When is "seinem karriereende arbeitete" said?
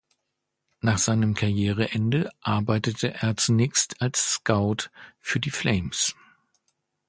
0.97-3.13